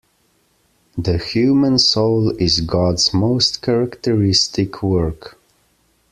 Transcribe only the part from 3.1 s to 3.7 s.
most